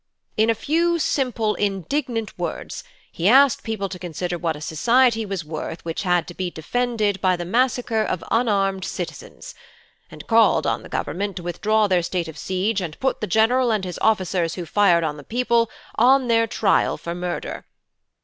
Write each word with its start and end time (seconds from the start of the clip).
In 0.35 0.49
a 0.49 0.55
few 0.55 0.97
simple, 0.97 1.53
indignant 1.53 2.35
words 2.35 2.83
he 3.11 3.27
asked 3.29 3.61
people 3.63 3.87
to 3.87 3.99
consider 3.99 4.35
what 4.35 4.55
a 4.55 4.59
society 4.59 5.27
was 5.27 5.45
worth 5.45 5.85
which 5.85 6.01
had 6.01 6.27
to 6.27 6.33
be 6.33 6.49
defended 6.49 7.21
by 7.21 7.35
the 7.35 7.45
massacre 7.45 8.01
of 8.01 8.23
unarmed 8.31 8.83
citizens, 8.83 9.53
and 10.09 10.25
called 10.25 10.65
on 10.65 10.81
the 10.81 10.89
Government 10.89 11.35
to 11.35 11.43
withdraw 11.43 11.85
their 11.85 12.01
state 12.01 12.27
of 12.27 12.35
siege 12.35 12.81
and 12.81 12.99
put 12.99 13.21
the 13.21 13.27
general 13.27 13.69
and 13.71 13.85
his 13.85 13.99
officers 13.99 14.55
who 14.55 14.65
fired 14.65 15.03
on 15.03 15.17
the 15.17 15.23
people 15.23 15.69
on 15.93 16.27
their 16.29 16.47
trial 16.47 16.97
for 16.97 17.13
murder. 17.13 17.67